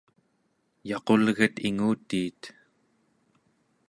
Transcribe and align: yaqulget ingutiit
yaqulget 0.89 1.55
ingutiit 1.67 2.41